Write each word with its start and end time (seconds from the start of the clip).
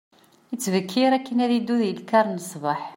Yettbekkir 0.51 1.11
akken 1.17 1.37
ad 1.45 1.51
iddu 1.57 1.75
deg 1.81 1.89
lkar 1.99 2.25
n 2.29 2.37
sbeḥ. 2.51 2.81